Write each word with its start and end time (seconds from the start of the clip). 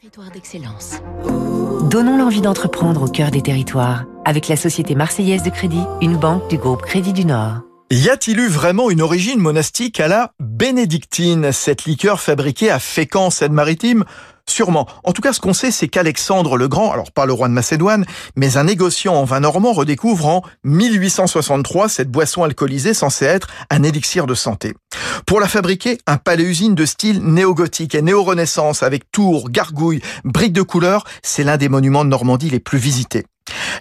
Territoire 0.00 0.30
d'excellence. 0.30 1.02
Donnons 1.90 2.16
l'envie 2.16 2.40
d'entreprendre 2.40 3.02
au 3.02 3.08
cœur 3.08 3.30
des 3.30 3.42
territoires 3.42 4.06
avec 4.24 4.48
la 4.48 4.56
Société 4.56 4.94
Marseillaise 4.94 5.42
de 5.42 5.50
Crédit, 5.50 5.82
une 6.00 6.16
banque 6.16 6.48
du 6.48 6.56
groupe 6.56 6.80
Crédit 6.80 7.12
du 7.12 7.26
Nord. 7.26 7.58
Y 7.90 8.08
a-t-il 8.08 8.38
eu 8.38 8.46
vraiment 8.46 8.88
une 8.88 9.02
origine 9.02 9.40
monastique 9.40 10.00
à 10.00 10.08
la 10.08 10.32
bénédictine, 10.40 11.52
cette 11.52 11.84
liqueur 11.84 12.18
fabriquée 12.18 12.70
à 12.70 12.78
Fécamp, 12.78 13.28
Seine-Maritime? 13.28 14.04
Sûrement. 14.48 14.86
En 15.04 15.12
tout 15.12 15.20
cas, 15.20 15.34
ce 15.34 15.40
qu'on 15.40 15.52
sait, 15.52 15.70
c'est 15.70 15.88
qu'Alexandre 15.88 16.56
le 16.56 16.66
Grand, 16.66 16.92
alors 16.92 17.12
pas 17.12 17.26
le 17.26 17.32
roi 17.32 17.48
de 17.48 17.52
Macédoine, 17.52 18.06
mais 18.36 18.56
un 18.56 18.64
négociant 18.64 19.16
en 19.16 19.24
vin 19.24 19.40
normand 19.40 19.72
redécouvre 19.72 20.26
en 20.26 20.42
1863 20.64 21.88
cette 21.88 22.10
boisson 22.10 22.42
alcoolisée 22.42 22.94
censée 22.94 23.26
être 23.26 23.48
un 23.70 23.82
élixir 23.82 24.26
de 24.26 24.34
santé. 24.34 24.74
Pour 25.26 25.40
la 25.40 25.48
fabriquer, 25.48 25.98
un 26.06 26.16
palais-usine 26.16 26.74
de 26.74 26.86
style 26.86 27.22
néo-gothique 27.22 27.94
et 27.94 28.02
néo-renaissance 28.02 28.82
avec 28.82 29.10
tours, 29.10 29.50
gargouilles, 29.50 30.02
briques 30.24 30.52
de 30.52 30.62
couleur, 30.62 31.04
c'est 31.22 31.44
l'un 31.44 31.56
des 31.56 31.68
monuments 31.68 32.04
de 32.04 32.10
Normandie 32.10 32.50
les 32.50 32.60
plus 32.60 32.78
visités. 32.78 33.24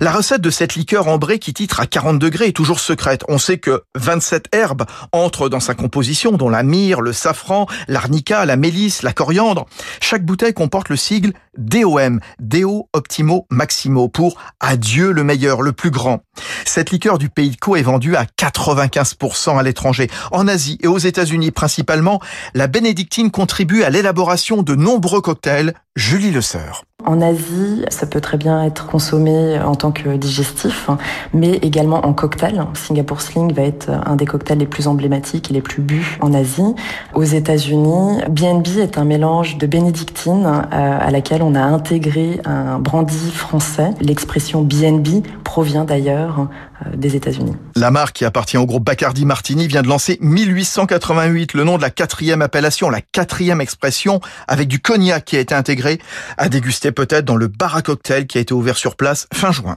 La 0.01 0.13
recette 0.13 0.39
de 0.39 0.49
cette 0.49 0.75
liqueur 0.75 1.09
ambrée 1.09 1.39
qui 1.39 1.53
titre 1.53 1.81
à 1.81 1.85
40 1.85 2.19
degrés 2.19 2.47
est 2.47 2.55
toujours 2.55 2.79
secrète. 2.79 3.25
On 3.27 3.37
sait 3.37 3.57
que 3.57 3.83
27 3.95 4.45
herbes 4.53 4.85
entrent 5.11 5.49
dans 5.49 5.59
sa 5.59 5.75
composition, 5.75 6.31
dont 6.31 6.47
la 6.47 6.63
myrrhe, 6.63 7.01
le 7.01 7.11
safran, 7.11 7.67
l'arnica, 7.89 8.45
la 8.45 8.55
mélisse, 8.55 9.03
la 9.03 9.11
coriandre. 9.11 9.65
Chaque 9.99 10.23
bouteille 10.23 10.53
comporte 10.53 10.87
le 10.87 10.95
sigle 10.95 11.33
DOM, 11.57 12.21
Deo 12.39 12.87
Optimo 12.93 13.45
Maximo, 13.49 14.07
pour 14.07 14.37
Adieu 14.61 15.11
le 15.11 15.25
meilleur, 15.25 15.61
le 15.61 15.73
plus 15.73 15.91
grand. 15.91 16.23
Cette 16.63 16.91
liqueur 16.91 17.17
du 17.17 17.27
pays 17.27 17.49
de 17.49 17.57
Caux 17.57 17.75
est 17.75 17.81
vendue 17.81 18.15
à 18.15 18.23
95% 18.23 19.59
à 19.59 19.63
l'étranger. 19.63 20.09
En 20.31 20.47
Asie 20.47 20.77
et 20.81 20.87
aux 20.87 20.97
États-Unis 20.97 21.51
principalement, 21.51 22.21
la 22.53 22.67
bénédictine 22.67 23.31
contribue 23.31 23.83
à 23.83 23.89
l'élaboration 23.89 24.63
de 24.63 24.75
nombreux 24.75 25.19
cocktails. 25.19 25.73
Julie 25.97 26.31
Le 26.31 26.41
Sœur. 26.41 26.85
En 27.09 27.21
Asie, 27.21 27.83
ça 27.89 28.05
peut 28.05 28.21
très 28.21 28.37
bien 28.37 28.63
être 28.63 28.85
consommé 28.85 29.59
en 29.59 29.73
tant 29.73 29.91
que 29.91 30.15
digestif, 30.15 30.91
mais 31.33 31.53
également 31.53 32.05
en 32.05 32.13
cocktail. 32.13 32.63
Singapore 32.75 33.21
Sling 33.21 33.51
va 33.51 33.63
être 33.63 33.89
un 34.05 34.15
des 34.15 34.27
cocktails 34.27 34.59
les 34.59 34.67
plus 34.67 34.87
emblématiques 34.87 35.49
et 35.49 35.55
les 35.55 35.61
plus 35.61 35.81
bu 35.81 36.19
en 36.21 36.35
Asie. 36.35 36.75
Aux 37.15 37.23
États-Unis, 37.23 38.19
BNB 38.29 38.77
est 38.77 38.99
un 38.99 39.05
mélange 39.05 39.57
de 39.57 39.65
bénédictine 39.65 40.45
euh, 40.45 40.59
à 40.71 41.09
laquelle 41.09 41.41
on 41.41 41.55
a 41.55 41.61
intégré 41.61 42.41
un 42.45 42.77
brandy 42.77 43.31
français. 43.31 43.89
L'expression 44.01 44.61
BNB 44.61 45.25
provient 45.59 45.83
d'ailleurs 45.83 46.47
euh, 46.85 46.95
des 46.95 47.17
États-Unis. 47.17 47.53
La 47.75 47.91
marque 47.91 48.15
qui 48.15 48.23
appartient 48.23 48.55
au 48.55 48.65
groupe 48.65 48.85
Bacardi 48.85 49.25
Martini 49.25 49.67
vient 49.67 49.81
de 49.81 49.89
lancer 49.89 50.17
1888 50.21 51.53
le 51.53 51.65
nom 51.65 51.75
de 51.75 51.81
la 51.81 51.89
quatrième 51.89 52.41
appellation, 52.41 52.89
la 52.89 53.01
quatrième 53.01 53.59
expression, 53.59 54.21
avec 54.47 54.69
du 54.69 54.79
cognac 54.79 55.25
qui 55.25 55.35
a 55.35 55.41
été 55.41 55.53
intégré, 55.53 55.99
à 56.37 56.47
déguster 56.47 56.93
peut-être 56.93 57.25
dans 57.25 57.35
le 57.35 57.47
bar 57.47 57.75
à 57.75 57.81
cocktail 57.81 58.25
qui 58.25 58.37
a 58.37 58.41
été 58.41 58.53
ouvert 58.53 58.77
sur 58.77 58.95
place 58.95 59.27
fin 59.33 59.51
juin. 59.51 59.75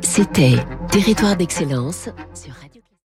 C'était 0.00 0.56
Territoire 0.90 1.36
d'excellence 1.36 2.08
sur 2.34 2.54